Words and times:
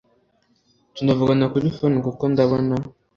tunavugana 0.95 1.45
kuri 1.51 1.67
phone 1.75 1.97
kuko 2.05 2.23
ndabona 2.31 2.75